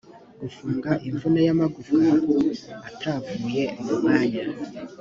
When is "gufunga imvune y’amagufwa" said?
0.41-2.03